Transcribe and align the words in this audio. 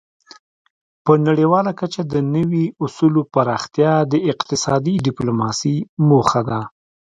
په 1.05 1.11
نړیواله 1.27 1.71
کچه 1.79 2.01
د 2.13 2.15
نوي 2.35 2.65
اصولو 2.83 3.21
پراختیا 3.33 3.93
د 4.11 4.13
اقتصادي 4.31 4.95
ډیپلوماسي 5.05 5.75
موخه 6.07 6.41
ده 6.49 6.59